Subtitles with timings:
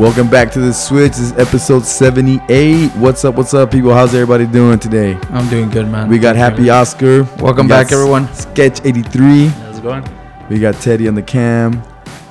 [0.00, 1.12] Welcome back to the Switch.
[1.12, 2.88] This is episode 78.
[2.92, 3.34] What's up?
[3.34, 3.92] What's up, people?
[3.92, 5.12] How's everybody doing today?
[5.28, 6.08] I'm doing good, man.
[6.08, 7.24] We got Happy Oscar.
[7.38, 8.26] Welcome back, everyone.
[8.32, 9.48] Sketch 83.
[9.48, 10.02] How's it going?
[10.48, 11.82] We got Teddy on the cam.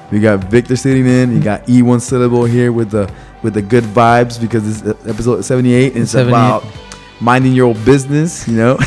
[0.09, 1.31] We got Victor sitting in.
[1.31, 3.07] You got E1 syllable here with the
[3.43, 6.31] with the good vibes because this is episode 78 and it's 78.
[6.31, 6.65] about
[7.21, 8.79] minding your own business, you know?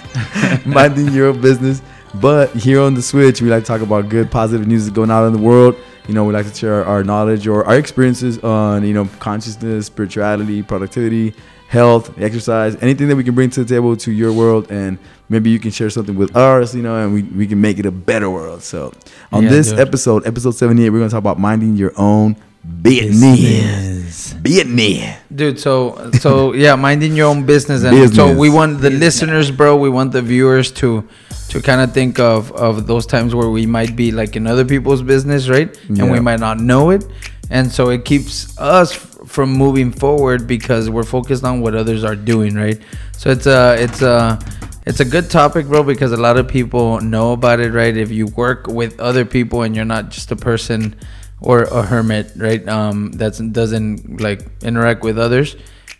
[0.64, 1.82] minding your own business.
[2.14, 5.26] But here on the Switch, we like to talk about good, positive news going on
[5.26, 5.76] in the world.
[6.08, 9.86] You know, we like to share our knowledge or our experiences on, you know, consciousness,
[9.86, 11.34] spirituality, productivity,
[11.68, 14.70] health, exercise, anything that we can bring to the table to your world.
[14.70, 17.78] And maybe you can share something with ours, you know, and we, we can make
[17.78, 18.62] it a better world.
[18.62, 18.92] So
[19.30, 19.78] on Yeah, this dude.
[19.80, 22.36] episode, episode 78, we're going to talk about minding your own
[22.82, 24.32] business.
[24.34, 25.18] Business.
[25.34, 29.76] Dude, so so yeah, minding your own business, and so we want the listeners, bro.
[29.76, 31.08] We want the viewers to
[31.52, 34.64] to kind of think of of those times where we might be like in other
[34.64, 35.68] people's business, right?
[36.02, 37.04] And we might not know it,
[37.50, 38.94] and so it keeps us
[39.26, 42.80] from moving forward because we're focused on what others are doing, right?
[43.18, 44.38] So it's a it's a
[44.86, 47.94] it's a good topic, bro, because a lot of people know about it, right?
[47.94, 50.96] If you work with other people and you're not just a person
[51.42, 52.66] or a hermit, right?
[52.66, 55.54] Um, that doesn't like interact with others,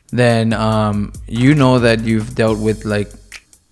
[0.09, 3.13] then um, you know that you've dealt with like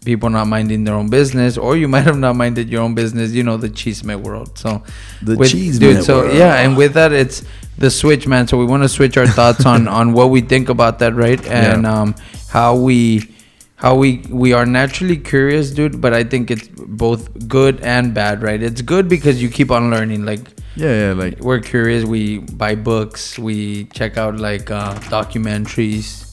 [0.04, 3.32] people not minding their own business, or you might have not minded your own business.
[3.32, 4.58] You know the chisme world.
[4.58, 4.82] So
[5.22, 6.36] The with, chisme So world.
[6.36, 7.44] yeah, and with that, it's
[7.78, 8.46] the switch, man.
[8.48, 11.40] So we want to switch our thoughts on on what we think about that, right?
[11.46, 12.00] And Yeah.
[12.00, 12.14] um,
[12.48, 13.28] how we
[13.76, 18.42] how we we are naturally curious dude but i think it's both good and bad
[18.42, 20.40] right it's good because you keep on learning like
[20.76, 26.29] Yeah, yeah, like we're curious we buy books we check out like uh, documentaries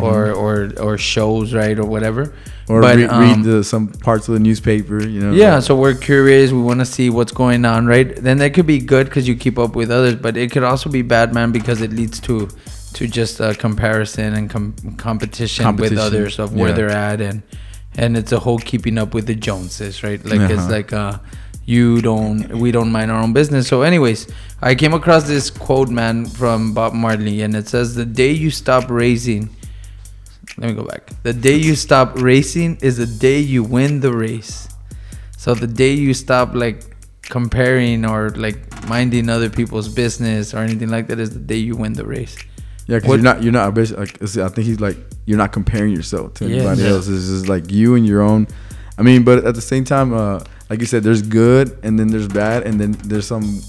[0.00, 2.26] or, or or shows right or whatever
[2.66, 2.72] Mm-hmm.
[2.74, 5.32] or But, re- um, read the, some parts of the newspaper, you know.
[5.32, 8.66] yeah so we're curious we want to see what's going on right then that could
[8.66, 11.52] be good because you keep up with others but it could also be bad man
[11.52, 12.48] because it leads to
[12.94, 16.74] to just a comparison and com- competition, with others of where yeah.
[16.74, 17.42] they're at and
[17.96, 20.70] and it's a whole keeping up with the joneses right like it's Uh-huh.
[20.78, 21.18] like uh
[21.64, 24.26] you don't we don't mind our own business so anyways
[24.62, 28.50] i came across this quote man from bob marley and it says the day you
[28.50, 29.48] stop racing
[30.58, 34.12] let me go back the day you stop racing is the day you win the
[34.12, 34.68] race
[35.36, 36.82] so the day you stop like
[37.22, 38.58] comparing or like
[38.88, 42.36] minding other people's business or anything like that is the day you win the race
[42.86, 44.96] Yeah, because you're not you're not like I I think he's like
[45.26, 46.90] you're not comparing yourself to anybody Yeah.
[46.90, 47.08] else.
[47.08, 48.46] It's just like you and your own.
[48.96, 50.38] I mean, but at the same time, uh,
[50.70, 53.60] like you said, there's good and then there's bad and then there's some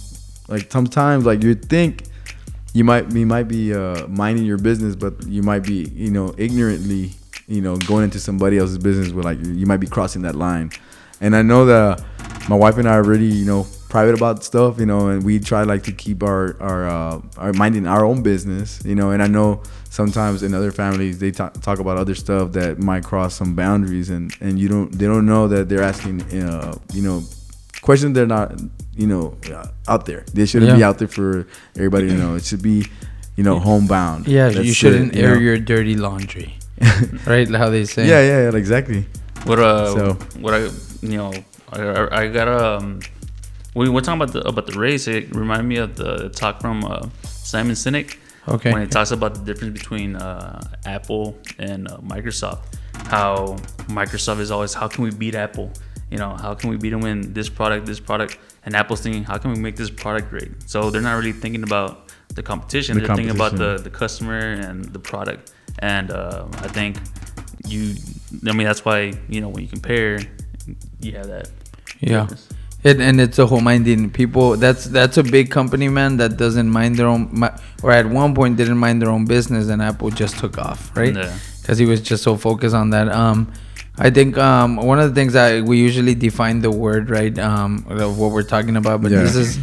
[0.47, 2.03] like sometimes like you think
[2.77, 6.35] you might you might be uh, minding your business, but you might be you know
[6.37, 7.11] ignorantly
[7.47, 10.69] you know going into somebody else's business with like you might be crossing that line.
[11.19, 12.03] And I know that
[12.47, 15.39] my wife and I are really you know private about stuff, you know, and we
[15.39, 19.09] try like to keep our our uh, our minding our own business, you know.
[19.09, 23.03] And I know sometimes in other families they talk, talk about other stuff that might
[23.03, 27.01] cross some boundaries, and and you don't they don't know that they're asking uh, you
[27.01, 27.23] know
[27.87, 28.47] questions they're not
[29.01, 29.25] you know
[29.57, 30.21] uh, out there.
[30.35, 31.47] They shouldn't be out there for
[31.79, 32.31] everybody to know.
[32.39, 32.77] It should be
[33.37, 34.27] you know homebound.
[34.27, 35.41] yeah That's you shouldn't you air know?
[35.47, 36.49] your dirty laundry
[37.31, 39.01] right how they say yeah, yeah, yeah, exactly.
[39.49, 40.61] What uh, So- what I
[41.11, 41.31] you know,
[41.71, 42.99] I, I, I got um,
[43.77, 45.07] we we're talking about the about the race.
[45.07, 48.09] It reminded me of the talk from uh, Simon Sinek
[48.55, 51.25] okay when he talks about the difference between uh, Apple
[51.59, 52.61] and uh, Microsoft.
[53.15, 53.55] How
[53.99, 55.69] Microsoft is always how can we beat Apple?
[56.09, 58.37] You know, how can we beat them in this product, this product?
[58.63, 60.51] And Apple's thinking, how can we make this product great?
[60.69, 62.95] So they're not really thinking about the competition.
[62.95, 65.51] The they're thinking about the, the customer and the product.
[65.79, 66.97] And uh, I think
[67.65, 67.95] you,
[68.47, 70.19] I mean, that's why, you know, when you compare,
[71.01, 71.49] you have that.
[71.99, 72.21] Yeah.
[72.21, 72.49] difference.
[72.83, 74.55] It, and it's a whole minding people.
[74.55, 77.43] That's that's a big company, man, that doesn't mind their own,
[77.81, 81.13] or at one point didn't mind their own business, and Apple just took off, right?
[81.13, 81.35] Yeah.
[81.61, 83.09] Because he was just so focused on that.
[83.09, 83.51] Um,
[83.99, 87.85] I think um, one of the things that we usually define the word, right, um,
[87.89, 89.23] of what we're talking about, but Yeah.
[89.23, 89.57] this is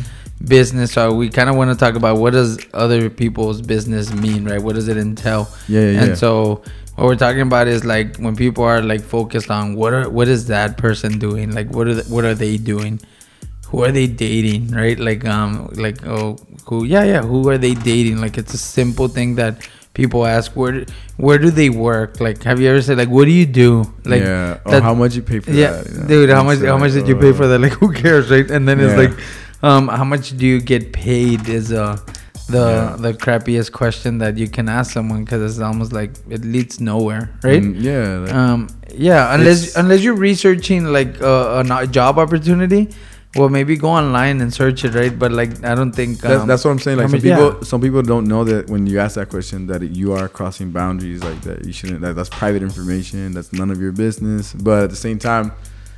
[0.44, 0.92] business.
[0.92, 4.60] So we kind of want to talk about what does other people's business mean, right?
[4.62, 5.48] What does it entail?
[5.69, 6.14] Yeah, yeah, And yeah.
[6.14, 6.62] so
[6.96, 10.28] what we're talking about is like when people are like focused on what are what
[10.28, 11.52] is that person doing?
[11.52, 13.00] Like what are the, what are they doing?
[13.69, 14.69] Who are they dating?
[14.72, 14.98] Right?
[14.98, 16.36] Like um like oh
[16.66, 18.19] who yeah yeah who are they dating?
[18.20, 20.85] Like it's a simple thing that people ask where
[21.17, 22.20] where do they work?
[22.20, 23.85] Like have you ever said like what do you do?
[24.05, 25.93] Like yeah, or that- how much you pay for yeah, that?
[26.00, 26.06] know?
[26.08, 26.31] dude.
[26.31, 26.58] How much?
[26.58, 27.58] How much did you pay uh, for that?
[27.61, 28.49] Like, who cares, right?
[28.50, 29.14] And then it's like,
[29.62, 31.49] um, how much do you get paid?
[31.49, 31.96] Is uh,
[32.49, 32.96] the Yeah.
[32.99, 37.31] the crappiest question that you can ask someone because it's almost like it leads nowhere,
[37.43, 37.62] right?
[37.62, 42.88] mm, yeah, like, Um, yeah, unless unless you're researching like uh, a job opportunity,
[43.36, 45.16] Well, maybe go online and search it, right?
[45.16, 46.98] But like, I don't think um, that's what I'm saying.
[46.98, 47.60] Like I some people, yeah.
[47.62, 51.22] some people don't know that when you ask that question that you are crossing boundaries,
[51.25, 52.00] like that you shouldn't.
[52.00, 53.32] That that's private information.
[53.32, 54.52] That's none of your business.
[54.52, 55.52] But at the same time,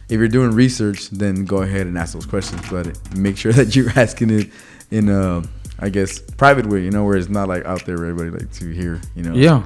[0.09, 2.63] if you're doing research, then go ahead and ask those questions.
[2.71, 4.51] But make sure that you're asking it
[4.91, 5.43] in a,
[5.79, 6.83] I guess, private way.
[6.83, 9.01] You know, where it's not like out there for everybody like to hear.
[9.15, 9.35] You know.
[9.35, 9.63] Yeah,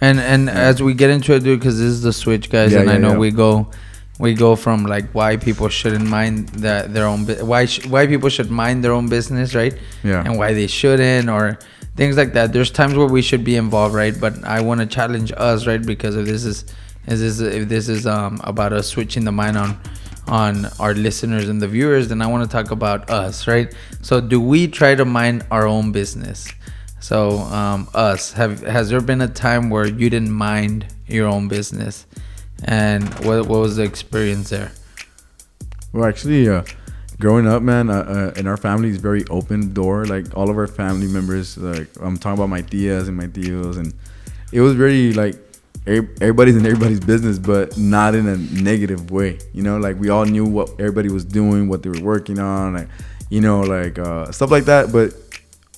[0.00, 2.80] and and as we get into it, dude, because this is the switch, guys, Yeah,
[2.80, 3.18] and I know yeah.
[3.18, 3.70] we go,
[4.20, 8.06] we go from like why people shouldn't mind that their own bu- why sh- why
[8.06, 9.74] people should mind their own business, right?
[10.04, 10.22] Yeah.
[10.24, 11.58] And why they shouldn't, or
[11.96, 12.52] things like that.
[12.52, 14.14] There's times where we should be involved, right?
[14.24, 15.82] But I want to challenge us, right?
[15.92, 16.64] Because if this is,
[17.06, 19.80] is this if this is um about us switching the mind on
[20.28, 23.74] on our listeners and the viewers, then I want to talk about us, right?
[24.02, 26.46] So do we try to mind our own business?
[27.00, 31.48] So um, us have has there been a time where you didn't mind your own
[31.48, 32.06] business,
[32.64, 34.72] and what what was the experience there?
[35.92, 36.62] Well, actually, uh,
[37.18, 40.04] growing up, man, uh, uh, in our family is very open door.
[40.06, 43.76] Like all of our family members, like I'm talking about my tias and my tios,
[43.76, 43.94] and
[44.52, 45.36] it was very like
[45.86, 49.38] everybody's in everybody's business, but not in a negative way.
[49.52, 52.74] You know, like we all knew what everybody was doing, what they were working on,
[52.74, 52.88] like
[53.30, 54.92] you know, like uh, stuff like that.
[54.92, 55.14] But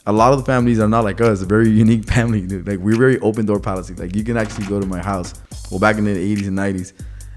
[0.06, 1.42] a lot of the families are not like us.
[1.42, 2.46] A very unique family.
[2.46, 2.66] dude.
[2.66, 3.94] Like we're very open door policy.
[3.94, 5.34] Like you can actually go to my house.
[5.70, 6.92] Well, back in the 80s and 90s,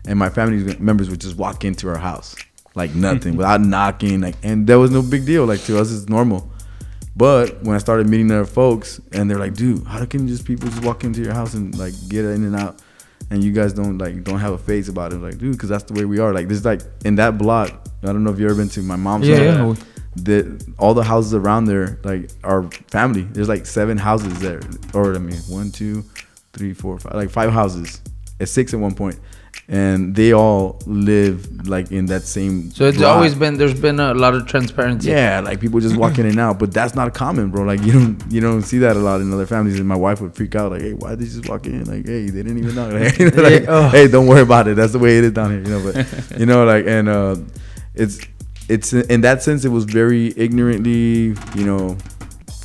[0.08, 2.36] and my family members would just walk into our house
[2.76, 4.22] like nothing without knocking.
[4.22, 5.46] Like, and that was no big deal.
[5.46, 6.52] Like to us, it's normal.
[7.18, 10.70] But when I started meeting other folks, and they're like, "Dude, how can just people
[10.70, 12.82] just walk into your house and like get in and out?"
[13.30, 15.86] And you guys don't like don't have a face about it, like, dude, because that's
[15.86, 16.34] the way we are.
[16.34, 17.88] Like, there's like in that block.
[18.04, 19.28] I don't know if you ever been to my mom's.
[19.28, 19.86] Yeah, house yeah.
[20.16, 23.24] The all the houses around there like are family.
[23.24, 24.62] There's like seven houses there,
[24.94, 26.04] or I mean, one, two,
[26.54, 28.02] three, four, five, like five houses.
[28.40, 29.20] It's six at one point,
[29.68, 32.72] and they all live like in that same.
[32.72, 33.16] So it's block.
[33.16, 35.10] always been there's been a lot of transparency.
[35.10, 37.64] Yeah, like people just walk in and out, but that's not common, bro.
[37.64, 39.80] Like you don't you don't see that a lot in other families.
[39.80, 41.84] And my wife would freak out, like, "Hey, why did they just walk in?
[41.86, 42.86] Like, hey, they didn't even know.
[42.96, 43.90] Like, like, oh.
[43.90, 44.76] hey, don't worry about it.
[44.76, 47.36] That's the way it is down here, you know." But you know, like, and uh,
[47.94, 48.20] it's
[48.70, 51.98] it's in that sense, it was very ignorantly, you know,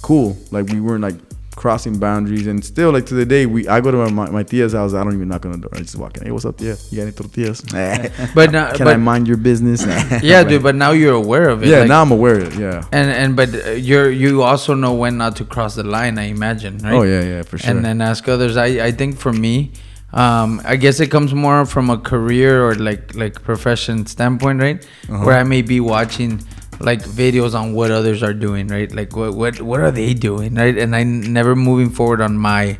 [0.02, 0.36] cool.
[0.50, 1.16] Like we weren't like
[1.56, 4.42] crossing boundaries, and still like to the day, we I go to my my, my
[4.42, 4.94] tia's house.
[4.94, 5.70] I don't even knock on the door.
[5.74, 6.24] I just walk in.
[6.24, 6.76] Hey, what's up, tia?
[6.90, 7.60] You got any tortillas?
[8.34, 9.84] But now- can but- I mind your business?
[10.22, 10.62] yeah, dude.
[10.62, 11.68] But now you're aware of it.
[11.68, 12.58] yeah, like- now I'm aware of it.
[12.58, 12.84] Yeah.
[12.92, 16.18] And and but uh, you're you also know when not to cross the line.
[16.18, 16.94] I imagine, right?
[16.94, 17.70] Oh yeah, yeah, for sure.
[17.70, 18.56] And then ask others.
[18.56, 19.72] I I think for me,
[20.12, 24.86] um, I guess it comes more from a career or like like profession standpoint, right?
[25.08, 25.24] Uh-huh.
[25.24, 26.42] Where I may be watching
[26.80, 28.92] like videos on what others are doing, right?
[28.92, 30.76] Like what what what are they doing, right?
[30.76, 32.78] And I never moving forward on my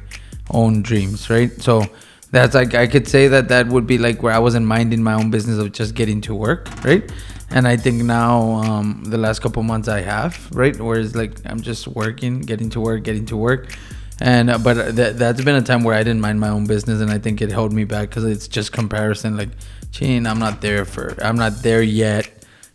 [0.50, 1.50] own dreams, right?
[1.62, 1.86] So
[2.32, 5.14] that's like I could say that that would be like where I wasn't minding my
[5.14, 7.10] own business of just getting to work, right?
[7.50, 10.78] And I think now um, the last couple months I have, right?
[10.80, 13.76] Where it's like I'm just working, getting to work, getting to work,
[14.20, 17.00] and uh, but that that's been a time where I didn't mind my own business,
[17.00, 19.36] and I think it held me back because it's just comparison.
[19.36, 19.50] Like,
[19.90, 22.28] gee, I'm not there for, I'm not there yet,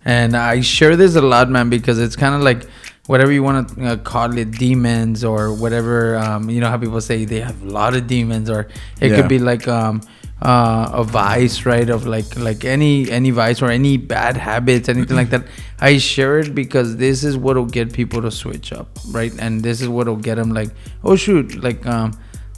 [0.03, 2.65] and I share this a lot, man, because it's kind of like
[3.07, 6.17] whatever you want to uh, call it, demons or whatever.
[6.17, 8.61] Um, you know how people say they have a lot of demons, or
[8.99, 9.15] it Yeah.
[9.17, 10.01] could be like um,
[10.41, 11.89] uh, a vice, right?
[11.89, 15.45] Of like like any any vice or any bad habits, anything like that.
[15.79, 19.33] I share it because this is what'll get people to switch up, right?
[19.39, 20.69] And this is what'll get them like,
[21.03, 22.11] oh shoot, like um,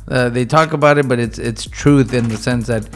[0.08, 2.88] uh, they talk about it, but it's it's truth in the sense that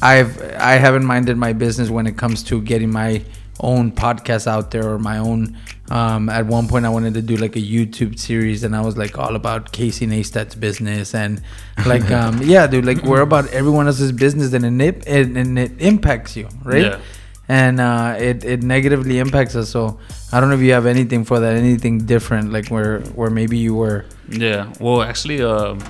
[0.00, 3.22] I've I haven't minded my business when it comes to getting my
[3.60, 5.56] own podcast out there or my own
[5.90, 8.96] um, at one point I wanted to do like a YouTube series and I was
[8.96, 11.42] like all about Casey Neistat's business and
[11.86, 15.72] like um, yeah dude like we're about everyone else's business and it, it and it
[15.80, 17.00] impacts you right Yeah.
[17.48, 19.98] and uh, it, it negatively impacts us so
[20.32, 23.58] I don't know if you have anything for that anything different like where where maybe
[23.58, 24.72] you were Yeah.
[24.80, 25.80] Well, actually, um,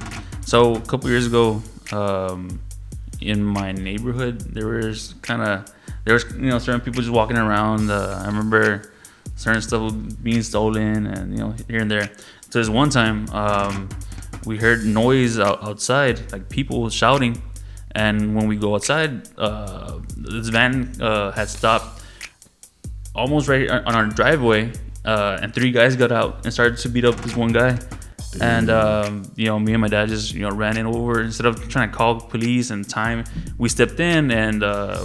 [0.45, 2.61] so a couple years ago, um,
[3.21, 5.73] in my neighborhood, there was kind of
[6.05, 7.89] there was you know certain people just walking around.
[7.91, 8.92] Uh, I remember
[9.43, 12.07] certain stuff being stolen, and you know here and there.
[12.49, 13.89] So there's one time um,
[14.47, 17.43] we heard noise out, outside, like people shouting,
[17.93, 22.03] and when we go outside, uh, this van uh, had stopped
[23.15, 24.71] almost right on on our driveway,
[25.05, 27.79] uh, and three guys got out and started to beat up this one guy.
[28.41, 31.47] And um, you know, me and my dad just you know ran in over instead
[31.47, 33.25] of trying to call police and time.
[33.59, 35.05] We stepped in and uh,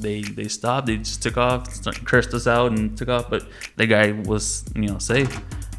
[0.00, 0.86] they they stopped.
[0.86, 1.68] They just took off,
[2.04, 3.30] cursed us out, and took off.
[3.30, 5.30] But the guy was you know safe.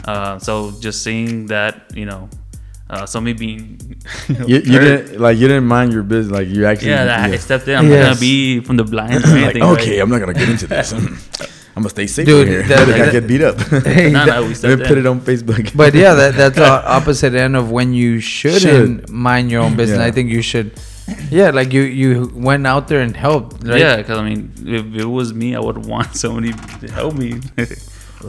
[0.06, 2.30] Uh, so just seeing that you know.
[2.90, 3.78] Uh, somebody being
[4.30, 7.04] you, know, you, you didn't like you didn't mind your business like you actually yeah,
[7.04, 7.76] that I stepped in.
[7.76, 10.00] I'm not gonna be from the blind or like okay right?
[10.00, 10.94] I'm not gonna get into this
[11.76, 12.64] I'm gonna stay safe Dude, here.
[12.64, 13.60] that- That, I that- get beat up.
[13.84, 15.00] Hey, No, no, we stepped put in.
[15.00, 15.76] it on Facebook.
[15.76, 20.00] but yeah, that, that's the opposite end of when you shouldn't mind your own business.
[20.00, 20.06] Yeah.
[20.06, 20.72] I think you should.
[21.32, 23.66] Yeah, like you you went out there and helped.
[23.66, 23.80] Right?
[23.80, 27.40] Yeah, because I mean, if it was me, I would want somebody to help me.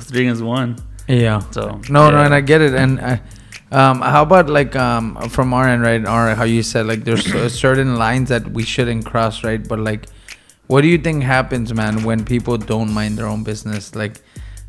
[0.00, 0.76] three against one.
[1.08, 1.40] Yeah.
[1.50, 2.74] So No, no, and I get it.
[2.74, 3.16] And uh,
[3.72, 6.00] um, how about like um, from our end, right?
[6.06, 9.66] Or how you said like there's certain lines that we shouldn't cross, right?
[9.66, 10.06] But like,
[10.66, 13.94] what do you think happens, man, when people don't mind their own business?
[13.94, 14.20] Like,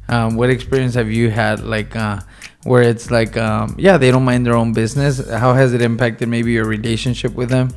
[0.08, 2.22] um, what experience have you had, like, uh,
[2.64, 5.30] where it's like, um, yeah, they don't mind their own business.
[5.30, 7.70] How has it impacted maybe your relationship with them?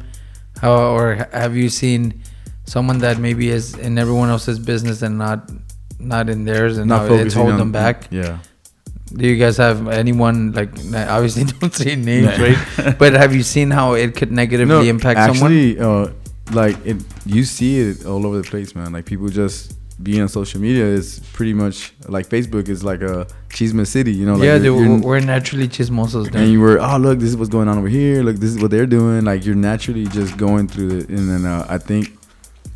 [0.63, 2.23] How or have you seen
[2.65, 5.51] someone that maybe is in everyone else's business and not
[5.99, 8.07] not in theirs, and not how it's holding them back?
[8.11, 8.39] Yeah.
[9.13, 12.97] Do you guys have anyone like obviously don't say names, right?
[13.03, 15.53] But have you seen how it could negatively impact someone?
[15.53, 16.09] actually, uh,
[16.53, 18.93] like it, you see it all over the place, man.
[18.93, 23.27] Like people just being on social media is pretty much like Facebook is like a
[23.51, 24.35] chisme city, you know?
[24.35, 26.35] Like yeah, you're- dude, you're- we're naturally chismosos.
[26.35, 28.23] and you were, oh look, this is what's going on over here.
[28.23, 29.25] Look, this is what they're doing.
[29.25, 32.17] Like you're naturally just going through it, and then uh, I think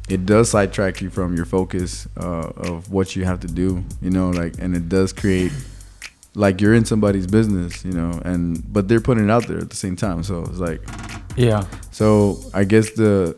[0.08, 3.82] it does sidetrack you from your focus uh, of what you have to do.
[4.02, 5.52] You know, like, and it does create
[6.34, 9.70] like you're in somebody's business, you know, and but they're putting it out there at
[9.70, 10.22] the same time.
[10.22, 10.80] So it's like,
[11.36, 13.34] Yeah, so I guess the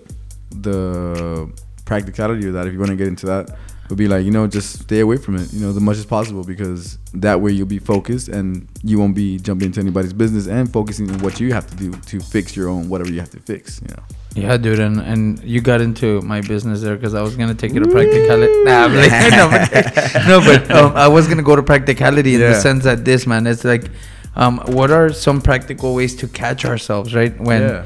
[0.50, 1.50] the
[1.85, 3.56] practicality of that, if you want to get into that,
[3.88, 6.07] would be like you know just stay away from it, you know, as much as
[6.07, 10.47] possible because that way you'll be focused and you won't be jumping into anybody's business
[10.47, 13.30] and focusing on what you have to do to fix your own whatever you have
[13.30, 14.02] to fix, you know.
[14.35, 17.75] yeah, dude, and and you got into my business there because I was gonna take
[17.75, 18.64] it to practicality.
[18.64, 22.40] Nah, I'm like, no, but, no, but um, I was gonna go to practicality in
[22.40, 23.90] the sense that this man, it's like,
[24.37, 27.38] um, what are some practical ways to catch ourselves, right?
[27.40, 27.85] When yeah.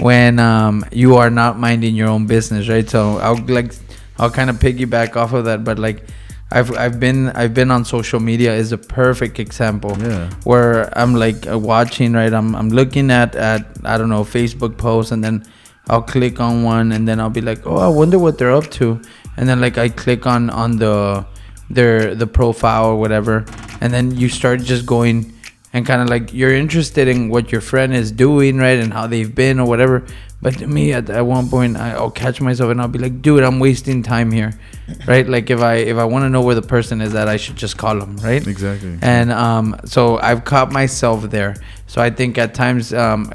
[0.00, 3.74] when um you are not minding your own business right so i'll like
[4.18, 6.04] i'll kind of piggyback off of that but like
[6.50, 10.30] i've i've been i've been on social media is a perfect example Yeah.
[10.44, 14.76] where i'm like uh, watching right i'm i'm looking at at i don't know facebook
[14.76, 15.44] posts and then
[15.88, 18.70] i'll click on one and then i'll be like oh i wonder what they're up
[18.72, 19.00] to
[19.36, 21.24] and then like i click on on the
[21.70, 23.44] their the profile or whatever
[23.80, 25.31] and then you start just going
[25.72, 29.06] and kind of like you're interested in what your friend is doing right and how
[29.06, 30.04] they've been or whatever
[30.42, 33.22] but to me at, at one point I, i'll catch myself and i'll be like
[33.22, 34.52] dude i'm wasting time here
[35.06, 37.36] right like if i if i want to know where the person is that i
[37.36, 38.98] should just call them right Exactly.
[39.02, 41.56] and um, so I've caught myself there.
[41.86, 43.30] So I think at times, um,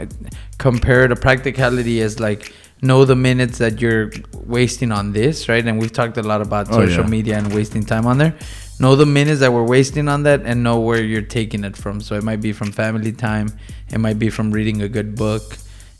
[0.58, 5.63] compare to practicality is like know the minutes that you're wasting on this, right?
[5.65, 7.10] And we've talked a lot about Oh, social yeah.
[7.10, 8.36] media and wasting time on there.
[8.79, 12.00] Know the minutes that we're wasting on that and know where you're taking it from.
[12.00, 13.50] So it might be from family time,
[13.89, 15.57] it might be from reading a good book.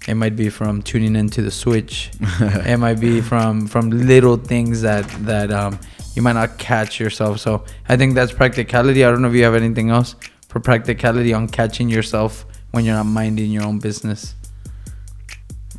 [0.08, 2.12] It might be from tuning into the switch.
[2.22, 5.80] it might be from from little things that that um,
[6.16, 7.40] you might not catch yourself.
[7.40, 9.04] So I think that's practicality.
[9.04, 10.16] I don't know if you have anything else
[10.48, 14.36] for practicality on catching yourself when you're not minding your own business.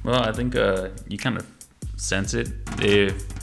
[0.05, 1.47] Well, I think uh, you kind of
[1.97, 2.51] sense it
[2.81, 3.38] if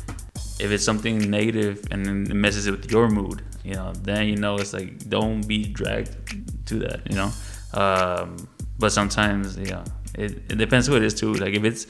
[0.59, 3.41] if it's something negative and it messes with your mood.
[3.63, 7.01] You know, then you know it's like don't be dragged to that.
[7.09, 7.31] You know,
[7.73, 8.47] um,
[8.77, 9.83] but sometimes yeah,
[10.13, 11.33] it, it depends who it is too.
[11.33, 11.87] Like if it's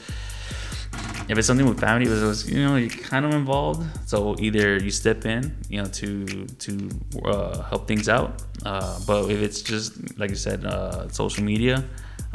[1.28, 3.84] if it's something with family, it was you know you're kind of involved.
[4.08, 6.90] So either you step in, you know, to to
[7.24, 8.42] uh, help things out.
[8.64, 11.84] Uh, but if it's just like you said, uh, social media,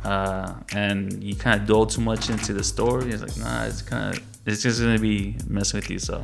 [0.03, 3.81] uh, and you kind of dwell too much into the story, it's like nah, it's
[3.81, 5.99] kind of it's just gonna be messing with you.
[5.99, 6.21] So.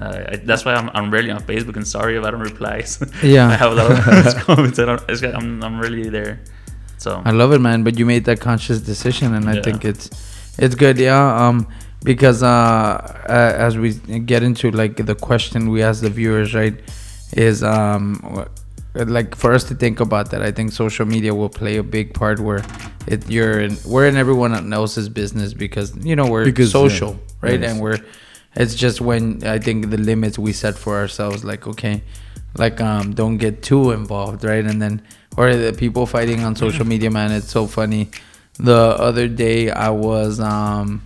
[0.00, 2.84] Uh, I, that's why I'm, I'm rarely on Facebook and sorry if I don't reply.
[3.22, 3.48] Yeah.
[3.48, 4.80] I have a lot of comments.
[4.80, 6.40] I don't, it's, I'm, I'm really there.
[6.98, 7.84] So I love it, man.
[7.84, 9.62] But you made that conscious decision, and I Yeah.
[9.62, 10.10] think it's
[10.58, 10.98] it's good.
[10.98, 11.46] Yeah.
[11.48, 11.68] Um.
[12.02, 13.32] Because uh, uh,
[13.66, 16.74] as we get into like the question we ask the viewers, right,
[17.32, 18.20] is um,
[19.04, 20.42] like for us to think about that.
[20.42, 22.64] I think social media will play a big part where
[23.06, 26.72] it you're in, we're in everyone else's business because you know we're Because, yeah.
[26.88, 27.72] social, right, Yes.
[27.72, 27.98] and we're
[28.54, 32.02] it's just when I think the limits we set for ourselves, like okay,
[32.56, 34.64] like um, don't get too involved, right?
[34.64, 35.02] And then
[35.36, 38.10] or the people fighting on social media, man, it's so funny.
[38.58, 41.02] The other day I was um,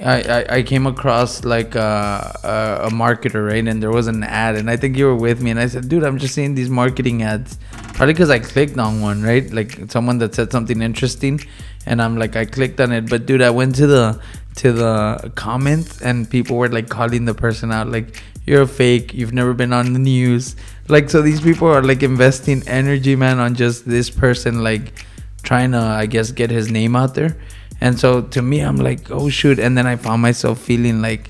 [0.00, 3.66] I, I, came across like a, a, a marketer, right?
[3.66, 5.88] And there was an ad, and I think you were with me, and I said,
[5.88, 7.58] dude, I'm just seeing these marketing ads.
[7.94, 9.50] Probably because I clicked on one, right?
[9.52, 11.40] Like someone that said something interesting,
[11.86, 13.08] and I'm like, I clicked on it.
[13.08, 14.20] But dude, I went to the
[14.56, 19.14] to the comments, and people were like calling the person out, like, you're a fake,
[19.14, 20.56] you've never been on the news.
[20.88, 25.04] Like, so these people are like investing energy, man, on just this person, like
[25.42, 27.36] trying to, I guess, get his name out there.
[27.84, 29.58] And so to me, I'm like, oh shoot.
[29.64, 31.24] And then I found myself feeling like,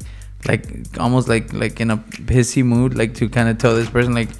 [0.51, 0.63] like
[1.05, 1.99] almost like like in a
[2.33, 4.31] pissy mood, like to kind of tell this person like.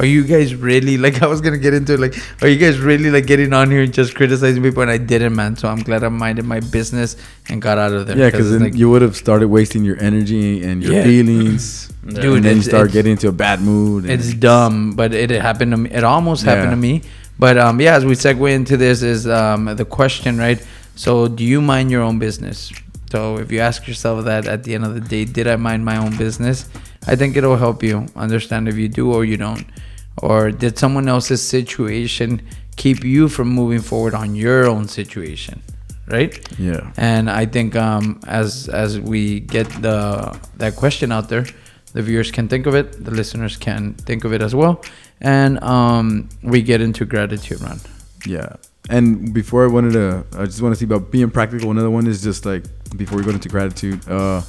[0.00, 1.22] Are you guys really like?
[1.22, 2.00] I was gonna get into it.
[2.04, 4.82] Like, are you guys really like getting on here and just criticizing people?
[4.82, 5.56] And I didn't, man.
[5.56, 7.16] So I'm glad I minded my business
[7.48, 8.16] and got out of there.
[8.22, 11.04] Yeah, because it's then you would have started wasting your energy and your Yeah.
[11.04, 12.20] feelings, Yeah.
[12.20, 14.04] Dude, and then you start getting into a bad mood.
[14.04, 15.90] and- It's dumb, but it, it happened to me.
[15.90, 16.70] It almost happened Yeah.
[16.82, 17.02] to me.
[17.38, 20.60] But um, yeah, as we segue into this, is um, the question, right?
[20.98, 22.72] So, do you mind your own business?
[23.12, 25.84] So, if you ask yourself that at the end of the day, did I mind
[25.84, 26.68] my own business?
[27.06, 29.64] I think it'll help you understand if you do or you don't.
[30.20, 32.42] Or did someone else's situation
[32.74, 35.62] keep you from moving forward on your own situation,
[36.08, 36.36] right?
[36.58, 41.46] yeah, And I think um, as as we get the that question out there,
[41.92, 44.82] the viewers can think of it, the listeners can think of it as well,
[45.20, 47.78] and um, we get into gratitude run.
[48.26, 48.56] yeah.
[48.90, 51.70] And before I wanted to, I just want to see about being practical.
[51.70, 52.64] Another one is just like
[52.96, 54.08] before we go into gratitude.
[54.08, 54.42] Uh,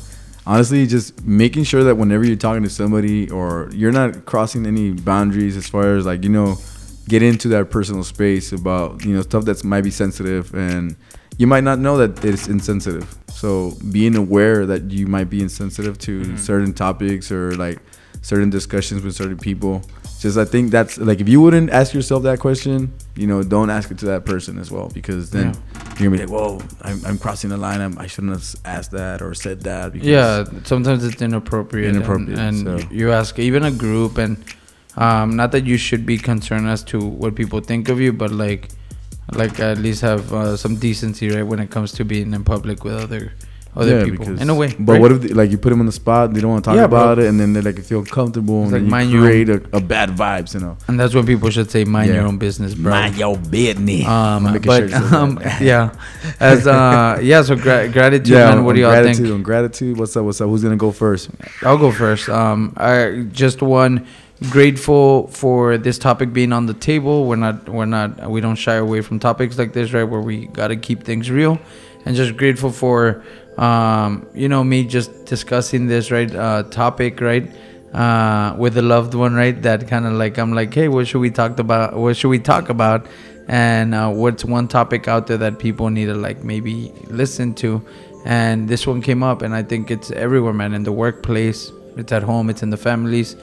[0.45, 4.91] honestly, just making sure that whenever you're talking to somebody or you're not crossing any
[4.91, 6.55] boundaries as far as like you know,
[7.07, 10.95] get into that personal space about you know stuff that might be sensitive and
[11.37, 13.17] you might not know that it's insensitive.
[13.31, 17.79] So being aware that you might be insensitive to certain topics or like
[18.21, 19.81] certain discussions with certain people.
[20.19, 23.69] Just I think that's like if you wouldn't ask yourself that question, you know, don't
[23.69, 25.53] ask it to that person as well because then
[25.97, 27.79] you're gonna be like, "Whoa, I'm, I'm crossing the line.
[27.79, 31.95] I'm, I shouldn't have asked that or said that." Because Yeah, sometimes it's inappropriate.
[31.95, 32.87] and- and, so.
[32.91, 34.43] you ask even a group, and
[34.97, 38.31] um, not that you should be concerned as to what people think of you, but
[38.31, 38.67] like,
[39.31, 42.83] like at least have uh, some decency, right, when it comes to being in public
[42.83, 43.31] with other
[43.79, 44.39] other people.
[44.39, 45.01] In a way, But right?
[45.01, 46.33] what if they, like you put them on the spot?
[46.33, 46.99] They don't want to talk Yeah, bro.
[46.99, 49.77] about it, and then they like feel comfortable, It's and like you your create a,
[49.77, 50.77] a bad vibes, you know.
[50.87, 52.15] And that's when people should say, "Mind Yeah.
[52.15, 54.05] your own business, bro." Mind your business.
[54.05, 55.61] Um, but sure um, that.
[55.71, 55.93] yeah,
[56.39, 57.41] as uh, yeah.
[57.41, 58.63] So gra- gratitude, yeah, man.
[58.65, 59.33] What do y'all gratitude, think?
[59.35, 60.25] On gratitude, what's up?
[60.25, 60.49] What's up?
[60.49, 61.29] Who's gonna go first?
[61.63, 62.29] I'll go first.
[62.29, 64.05] Um, I just one
[64.49, 67.25] grateful for this topic being on the table.
[67.25, 70.03] We're not, we're not, we don't shy away from topics like this, right?
[70.03, 71.59] Where we gotta keep things real,
[72.05, 73.21] and just grateful for,
[73.59, 77.45] um, you know, me just discussing this right uh, topic, right?
[77.93, 79.61] Uh, with a loved one, right?
[79.61, 81.97] That kind of like I'm like, hey, what should we talk about?
[81.97, 83.05] What should we talk about?
[83.49, 87.85] And uh, what's one topic out there that people need to like maybe listen to?
[88.25, 90.73] And this one came up, and I think it's everywhere, man.
[90.73, 93.35] In the workplace, it's at home, it's in the families,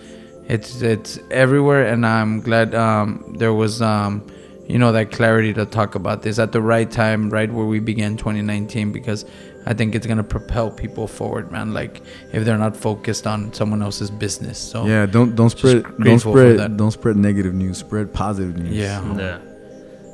[0.49, 1.89] it's it's everywhere.
[1.89, 4.27] And I'm glad um, there was, um,
[4.67, 7.81] you know, that clarity to talk about this at the right time, right where we
[7.81, 9.27] began 2019, because
[9.69, 11.73] I think it's gonna propel people forward, man.
[11.75, 12.01] Like
[12.33, 14.59] if they're not focused on someone else's business.
[14.59, 16.77] So Yeah, don't don't spread don't spread that.
[16.77, 17.79] don't spread negative news.
[17.79, 18.75] Spread positive news.
[18.77, 19.03] Yeah.
[19.17, 19.39] Yeah.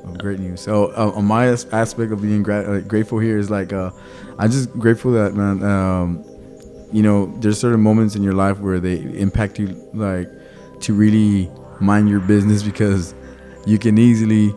[0.05, 0.61] of great news.
[0.61, 3.91] So uh, on my aspect of being gra- uh, grateful here is like uh,
[4.39, 6.25] I'm just grateful that man, um,
[6.91, 10.29] you know, there's certain moments in your life where they impact you like
[10.81, 13.15] to really mind your business because
[13.67, 14.53] you can easily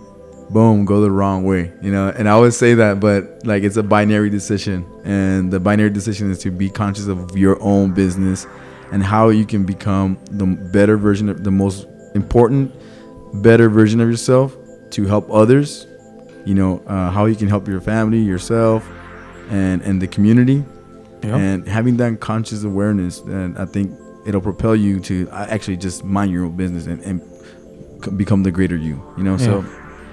[0.50, 2.10] boom go the wrong way you know?
[2.10, 4.86] And i always say that but like it's a binary decision.
[5.04, 8.48] And the binary decision is to be conscious of your own business
[8.92, 12.74] and how you can become the better version of the most important
[13.42, 14.56] better version of yourself
[14.92, 15.88] to help others
[16.46, 18.88] you know uh, how you can help your family yourself
[19.50, 20.64] and and the community.
[21.24, 21.38] Yeah.
[21.38, 23.92] and having that conscious awareness and i think
[24.28, 28.52] it'll propel you to uh, actually just mind your own business and, and become the
[28.52, 29.38] greater you you know?
[29.38, 29.66] So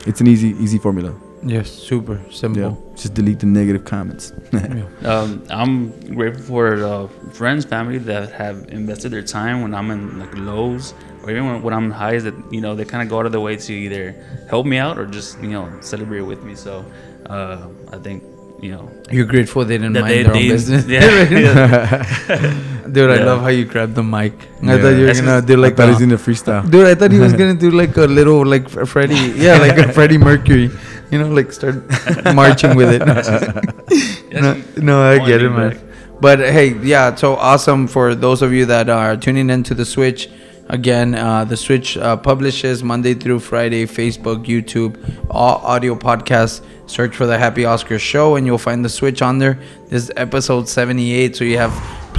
[0.06, 2.62] it's an easy easy formula yes, super simple.
[2.62, 2.94] yeah simple.
[2.94, 4.86] just delete the negative comments Yeah.
[5.04, 10.18] Um, I'm grateful for uh, friends, family that have invested their time when I'm in
[10.18, 12.24] like lows or even when, when I'm highs.
[12.24, 14.12] That you know they kind of go out of their way to either
[14.48, 16.54] help me out or just you know celebrate with me.
[16.54, 16.84] So
[17.26, 18.22] uh, I think
[18.60, 20.86] you know You're grateful they didn't mind they, their own business.
[20.96, 22.68] yeah, yeah.
[22.90, 24.32] Dude, I love how you grabbed the mic.
[24.62, 24.78] I Yeah.
[24.82, 26.86] thought you were That's gonna do like like I thought he's in the freestyle Dude,
[26.86, 29.92] I thought he was gonna do like a little like F- Freddie, yeah, like a
[29.92, 30.70] Freddie Mercury,
[31.10, 31.76] you know, like start
[32.34, 33.02] marching with it.
[34.32, 35.70] no, no, I get it, man.
[35.70, 35.78] back.
[36.20, 40.28] But hey, yeah, so awesome for those of you that are tuning into the Switch.
[40.68, 44.96] Again, uh, the Switch uh, publishes Monday through Friday, Facebook, YouTube,
[45.28, 46.62] all audio podcasts.
[46.86, 49.58] Search for the Happy Oscar Show, and you'll find the Switch on there.
[49.88, 51.72] This is episode 78, so you have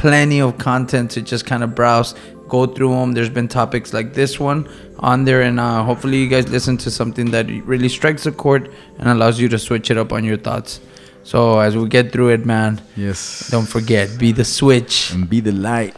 [0.03, 2.13] plenty of content to just kind of browse,
[2.49, 3.13] go through them.
[3.13, 4.67] There's been topics like this one
[4.99, 8.69] on there, and uh, hopefully you guys listen to something that really strikes a chord
[8.99, 10.81] and allows you to switch it up on your thoughts.
[11.23, 15.11] So as we get through it, man, yes don't forget, be the switch.
[15.13, 15.95] and be the light